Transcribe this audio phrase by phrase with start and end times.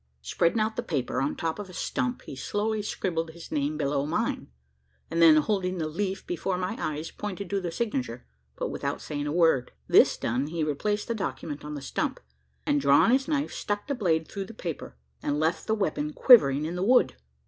[0.23, 3.77] Spreading out the paper on the top of a stump, he slowly scribbled his name
[3.77, 4.47] below mine;
[5.11, 8.25] and then, holding the leaf before my eyes, pointed to the signature
[8.55, 9.73] but without saying a word.
[9.87, 12.19] This done, he replaced the document on the stump;
[12.65, 16.65] and drawing his knife, stuck the blade through the paper, and left the weapon quivering
[16.65, 17.15] in the wood!